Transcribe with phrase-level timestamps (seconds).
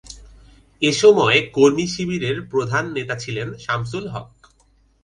[0.81, 4.29] এসময় কর্মী শিবিরের প্রধান নেতা ছিলেন শামসুল হক।